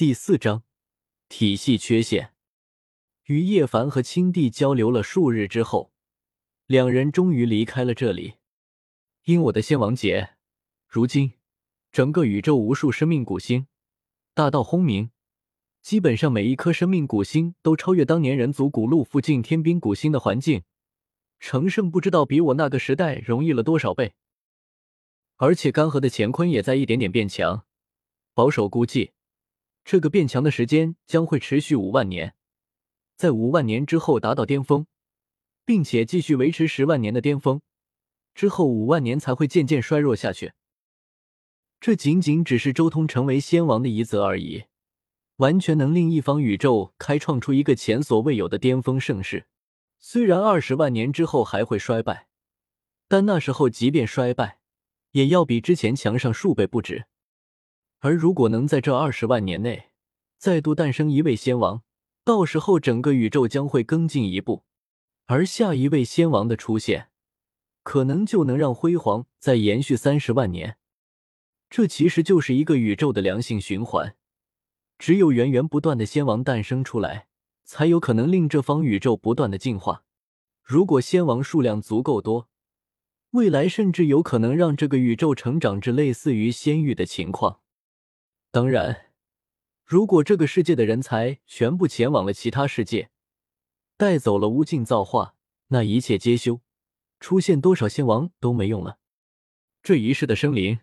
[0.00, 0.62] 第四章
[1.28, 2.32] 体系缺陷。
[3.24, 5.92] 与叶凡和青帝交流了数日之后，
[6.64, 8.36] 两人终于离开了这里。
[9.24, 10.36] 因我的仙王劫，
[10.88, 11.34] 如今
[11.92, 13.66] 整个宇宙无数生命古星
[14.32, 15.10] 大道轰鸣，
[15.82, 20.62] 基本上每一颗生命古星都超越当年人族古路附近天兵古星的环境，
[21.38, 24.14] 成圣不知道比我那个时代容易了多少倍。
[25.36, 27.66] 而且干涸的乾坤也在一点点变强，
[28.32, 29.12] 保守估计。
[29.90, 32.36] 这个变强的时间将会持续五万年，
[33.16, 34.86] 在五万年之后达到巅峰，
[35.64, 37.60] 并且继续维持十万年的巅峰，
[38.32, 40.52] 之后五万年才会渐渐衰弱下去。
[41.80, 44.66] 这仅仅只是周通成为仙王的一则而已，
[45.38, 49.48] 完全能令一方宇宙开创出一个前所未有的巅峰盛世。
[49.98, 52.28] 虽然二十万年之后还会衰败，
[53.08, 54.60] 但那时候即便衰败，
[55.10, 57.06] 也要比之前强上数倍不止。
[58.00, 59.90] 而如果能在这二十万年内
[60.38, 61.82] 再度诞生一位仙王，
[62.24, 64.64] 到时候整个宇宙将会更进一步，
[65.26, 67.08] 而下一位仙王的出现，
[67.82, 70.78] 可能就能让辉煌再延续三十万年。
[71.68, 74.16] 这其实就是一个宇宙的良性循环，
[74.98, 77.26] 只有源源不断的仙王诞生出来，
[77.64, 80.04] 才有可能令这方宇宙不断的进化。
[80.62, 82.48] 如果仙王数量足够多，
[83.32, 87.60] 未来甚至有可能让这个宇宙成长至类似于仙域的情况。
[88.52, 89.12] 当然，
[89.84, 93.10] 如果这个世界的人才全部前往了其他世界，
[93.96, 95.36] 带走了无尽造化，
[95.68, 96.60] 那一切皆休，
[97.20, 98.98] 出现多少仙王都没用了。
[99.84, 100.80] 这一世的生灵，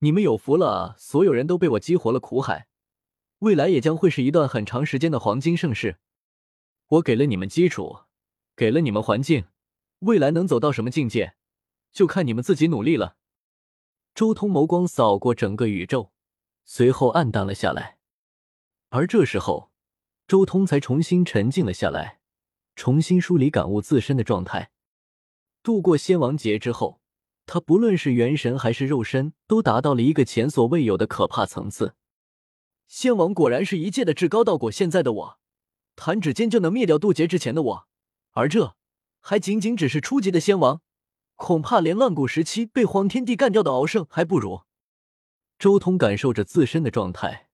[0.00, 2.66] 你们有福了，所有人都被我激活了苦海，
[3.38, 5.98] 未来也将会是一段很长时间的黄金盛世。
[6.88, 8.00] 我给了你们基础，
[8.56, 9.44] 给了你们环境，
[10.00, 11.36] 未来能走到什么境界，
[11.92, 13.16] 就看你们自己努力了。
[14.16, 16.10] 周通眸光扫过整个宇宙。
[16.70, 17.96] 随后暗淡了下来，
[18.90, 19.70] 而这时候，
[20.26, 22.20] 周通才重新沉静了下来，
[22.76, 24.70] 重新梳理感悟自身的状态。
[25.62, 27.00] 度过仙王劫之后，
[27.46, 31.94] 他不论是元神还是肉身，都达到了一个前所未有的可怕层次。
[32.86, 35.38] 仙王果然是一界的至高道果，现在的我，
[35.96, 37.88] 弹指间就能灭掉渡劫之前的我，
[38.32, 38.76] 而这
[39.20, 40.82] 还仅仅只是初级的仙王，
[41.34, 44.67] 恐怕连乱古时期被黄天帝干掉的敖圣还不如。
[45.58, 47.48] 周通感受着自身的状态，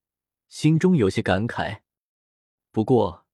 [0.47, 1.79] 心中有些感慨。
[2.71, 3.25] 不过，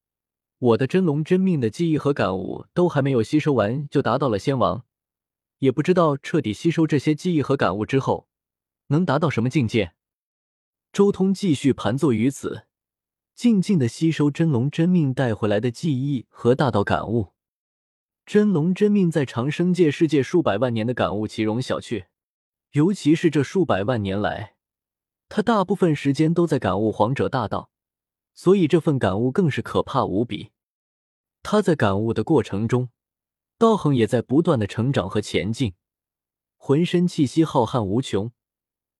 [0.60, 4.86] 我的真龙真命的记忆和感悟都还没有吸收完，就达到了仙王，
[5.58, 8.30] 也不知道彻底吸收这些记忆和感悟之后，
[8.88, 9.92] 能达到什么境界。
[10.94, 12.68] 周通继续盘坐于此，
[13.36, 17.34] 静静的吸收真龙真命带回来的记忆和大道感悟。
[18.26, 22.06] 真龙真命在长生界世界数百万年的感悟其容小觑，
[22.72, 24.56] 尤其是这数百万年来。
[25.34, 27.72] 他大部分时间都在感悟皇者大道，
[28.34, 30.52] 所以这份感悟更是可怕无比。
[31.42, 32.90] 他在感悟的过程中，
[33.58, 35.74] 道行也在不断的成长和前进，
[36.58, 38.34] 浑身气息浩瀚无穷，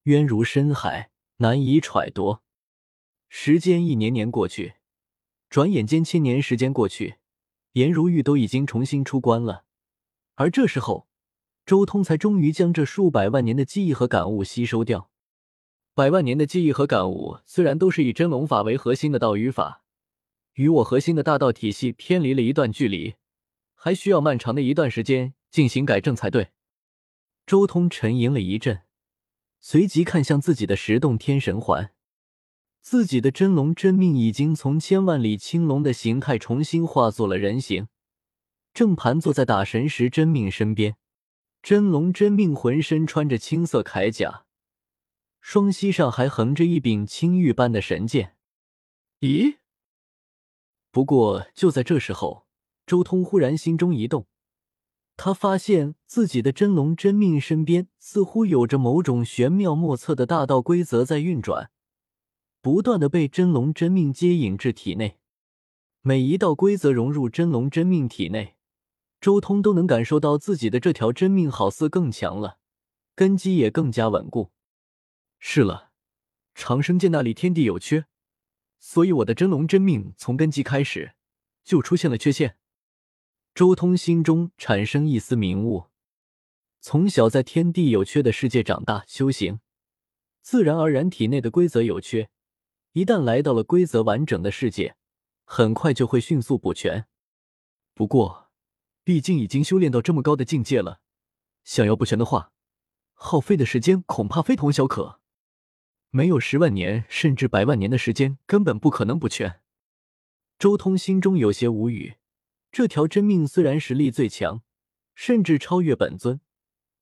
[0.04, 2.38] 渊如深海，难以揣度。
[3.28, 4.76] 时间一年年过去，
[5.50, 7.16] 转眼间千年时间过去，
[7.72, 9.64] 颜如玉都已经重新出关了，
[10.36, 11.06] 而这时候，
[11.66, 15.10] 周通才终于将这数百万年的记忆和感悟吸收掉。
[15.94, 19.82] 百万年的记忆和感悟，虽然都是以真龙法为核心的道语法，
[20.54, 23.16] 与我核心的大道体系偏离了一段距离，
[23.74, 26.48] 还需要漫长的一段时间进行改正才对。
[27.46, 28.84] 周通沉吟了一阵，
[29.60, 31.92] 随即看向自己的十洞天神环，
[32.80, 37.88] 自己的真龙真命已经从千万里青龙的形态重新化作了人形，
[38.72, 40.96] 正盘坐在大神石真命身边。
[41.62, 44.46] 真龙真命浑身穿着青色铠甲。
[45.42, 48.36] 双膝上还横着一柄青玉般的神剑。
[49.20, 49.58] 咦？
[50.92, 52.46] 不过就在这时候，
[52.86, 54.28] 周通忽然心中一动，
[55.16, 61.70] 他发现自己的真龙真命身边似乎有着某种玄妙莫测的大道规则在运转，
[62.60, 65.18] 不断的被真龙真命接引至体内。
[66.02, 68.56] 每一道规则融入真龙真命体内，
[69.20, 72.58] 周通都能感受到自己的这条真命好似更强了，
[73.16, 74.52] 根基也更加稳固。
[75.44, 75.90] 是了，
[76.54, 78.06] 长生界那里天地有缺，
[78.78, 81.14] 所以我的真龙真命从根基开始
[81.64, 82.56] 就出现了缺陷。
[83.52, 85.88] 周通心中产生一丝明悟：
[86.80, 89.58] 从小在天地有缺的世界长大修行，
[90.40, 92.30] 自然而然体内的规则有缺，
[92.92, 94.94] 一旦来到了规则完整的世界，
[95.44, 97.08] 很快就会迅速补全。
[97.94, 98.52] 不过，
[99.02, 101.00] 毕竟已经修炼到这么高的境界了，
[101.64, 102.52] 想要补全的话，
[103.12, 105.18] 耗费的时间恐怕非同小可。
[106.14, 109.60] 没有十万年甚至百万年的时间，根本不可能补全。
[110.58, 112.16] 周通心中有些无语，
[112.70, 114.60] 这条真命虽然实力最强，
[115.14, 116.42] 甚至超越本尊，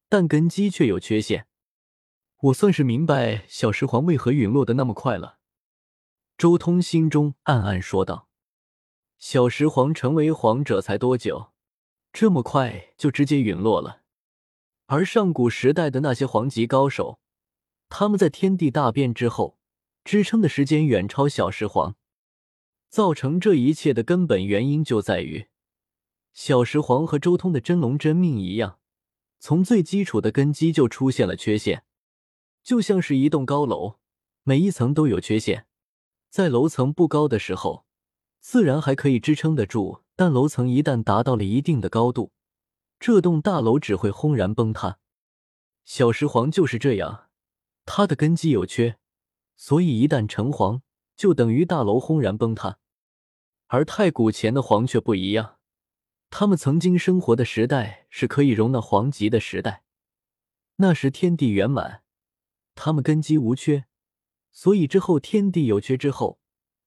[0.09, 1.49] 但根基却有缺陷。
[2.43, 5.39] 我算是明白小石皇为何陨落的那么快了。
[6.39, 8.29] 周通心中暗暗说道
[9.19, 11.51] ：“小石皇成为皇者才多久，
[12.13, 14.03] 这么快就直接陨落了？
[14.87, 17.19] 而上古时代的那些皇级高手，
[17.91, 19.59] 他们在天地大变之后，
[20.05, 21.97] 支撑的时间远超小石皇。
[22.89, 25.49] 造成这一切的根本原因就在于，
[26.33, 28.79] 小石皇和周通的真龙真命一样，
[29.39, 31.85] 从最基础的根基就出现了缺陷。”
[32.63, 33.99] 就像是一栋高楼，
[34.43, 35.67] 每一层都有缺陷。
[36.31, 37.87] 在楼层不高的时候，
[38.39, 42.33] 自然还可以支撑得住；但楼层一旦达到了一定的高度，
[42.99, 44.99] 这栋大楼只会轰然崩塌。
[45.85, 47.30] 小石皇就是这样，
[47.93, 48.99] 他的根基有缺，
[49.57, 50.81] 所以一旦成皇，
[51.17, 52.79] 就等于大楼轰然崩塌。
[53.67, 55.59] 而太古前的皇却不一样，
[56.31, 59.83] 他们曾经生活的时代是可以容纳皇级的时代，
[60.77, 62.05] 那时天地圆满。
[62.77, 63.87] 他们根基无缺，
[64.53, 66.39] 所以之后天地有缺之后，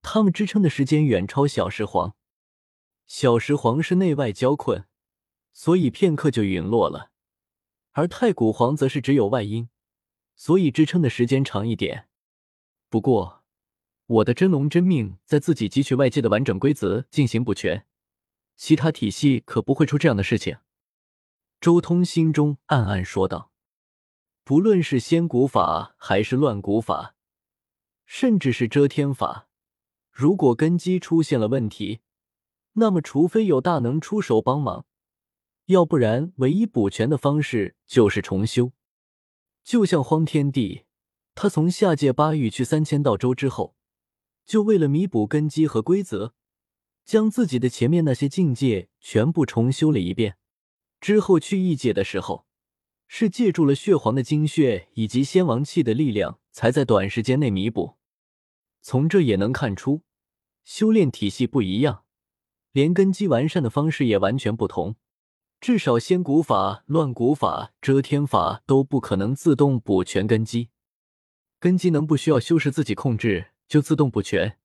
[0.01, 2.15] 他们支撑的时间远超小石皇。
[3.07, 4.85] 小石皇是内外交困，
[5.51, 7.09] 所以片刻就陨落了；
[7.91, 9.67] 而太古皇则是只有外因，
[10.43, 12.09] 所以支撑的时间长一点。
[12.89, 13.45] 不过，
[14.07, 17.85] 我的真龙真命在自己汲取外界的完整规则进行补全，
[18.57, 20.57] 其他体系可不会出这样的事情。
[21.61, 23.53] 周通心中暗暗说道。
[24.43, 27.15] 不论是仙古法还是乱古法，
[28.05, 29.47] 甚至是遮天法，
[30.11, 32.01] 如果根基出现了问题，
[32.73, 34.85] 那么除非有大能出手帮忙，
[35.67, 38.73] 要不然唯一补全的方式就是重修。
[39.63, 40.83] 就像荒天帝，
[41.35, 43.75] 他从下界八域去三千道州之后，
[44.45, 46.33] 就为了弥补根基和规则，
[47.05, 50.37] 将自己的前面那些境界全部重修了一遍。
[50.99, 52.45] 之后去异界的时候。
[53.05, 57.97] 是借助了血皇的精血以及仙王气的力量，才在短时间内弥补。
[58.81, 60.01] 从这也能看出，
[60.63, 62.05] 修炼体系不一样，
[62.71, 64.95] 连根基完善的方式也完全不同。
[65.63, 70.67] 至少仙古法、乱古法、遮天法都不可能自动补全根基。
[71.57, 74.57] 根基能不需要修士自己控制就自动补全，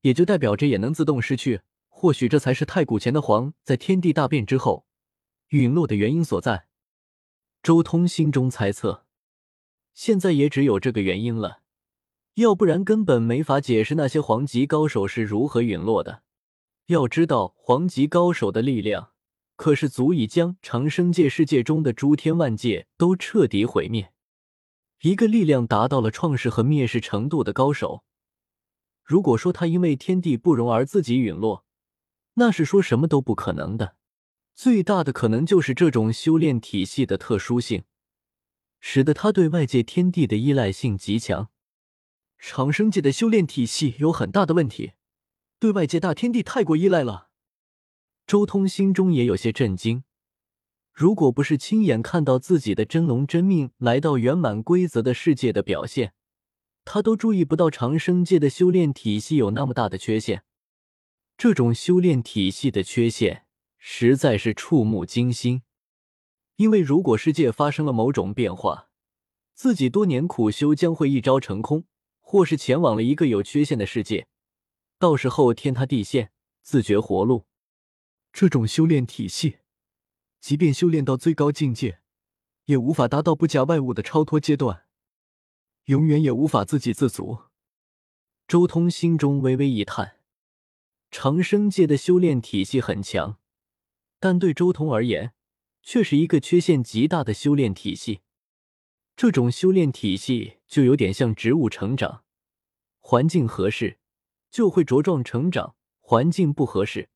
[0.00, 1.60] 也就代表着也能自动失去。
[1.90, 4.86] 或许这才是太古前的皇在天地大变之后
[5.48, 6.64] 陨落的原因所在。
[7.62, 9.04] 周通心中猜测，
[9.92, 11.60] 现在也只有这个原因了，
[12.36, 16.22] 要不然根本没法解释那些皇级高手是如何陨落的。
[16.86, 19.10] 要知道，皇级高手的力量
[19.60, 24.10] 可是足以将长生界世界中的诸天万界都彻底毁灭。
[25.02, 28.02] 一个力量达到了创世和灭世程度的高手，
[29.04, 31.66] 如果说他因为天地不容而自己陨落，
[32.36, 33.96] 那是说什么都不可能的。
[34.54, 37.82] 最大的可能就是这种修炼体系的特殊性，
[38.80, 41.50] 使得他对外界天地的依赖性极强。
[42.38, 44.92] 长生界的修炼体系有很大的问题，
[45.58, 47.28] 对外界大天地太过依赖了。
[48.30, 50.04] 周通心中也有些震惊，
[50.92, 56.14] 如果不是亲眼看到自己的真龙真命来到圆满规则的世界的表现，
[56.84, 60.44] 他都注意不到长生界的修炼体系有那么大的缺陷。
[61.36, 63.46] 这种修炼体系的缺陷。
[63.78, 65.62] 实在是触目惊心，
[66.54, 68.90] 因为如果世界发生了某种变化，
[69.54, 71.82] 自己多年苦修将会一朝成空，
[72.20, 74.28] 或是前往了一个有缺陷的世界，
[75.00, 76.30] 到时候天塌地陷，
[76.62, 77.46] 自绝活路。
[78.32, 79.58] 这种修炼体系，
[80.40, 82.00] 即便修炼到最高境界，
[82.66, 84.86] 也无法达到不假外物的超脱阶段，
[85.84, 87.38] 永远也无法自给自足。
[88.46, 90.16] 周通心中微微一叹，
[91.10, 93.38] 长生界的修炼体系很强。
[94.18, 95.32] 但对周通而言，
[95.82, 98.20] 却是一个缺陷极大的修炼体系。
[99.16, 102.24] 这种修炼体系就有点像植物成长，
[103.00, 103.98] 环境合适
[104.50, 107.10] 就会茁壮成长，环境不合适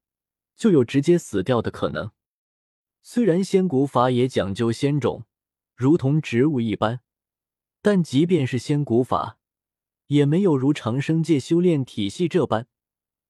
[0.56, 2.10] 就有直接死掉的可能。
[3.02, 5.24] 虽然仙古法也讲究仙种，
[5.74, 7.00] 如同植物一般，
[7.82, 9.38] 但即便是仙古法，
[10.06, 12.66] 也没有如长生界修炼体系这般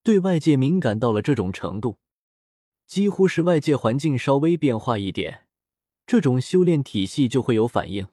[0.02, 1.98] 对外界敏感到了这种程度。
[2.86, 5.46] 几乎是外界环境稍微变化一点，
[6.06, 8.06] 这种修炼体系就会有反应。